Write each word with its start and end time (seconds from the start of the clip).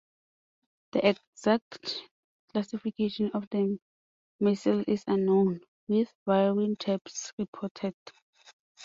The 0.93 1.09
exact 1.09 1.95
classification 2.51 3.29
of 3.35 3.47
the 3.51 3.77
missile 4.39 4.83
is 4.87 5.03
unknown, 5.05 5.59
with 5.87 6.11
varying 6.25 6.75
types 6.77 7.31
reported. 7.37 7.93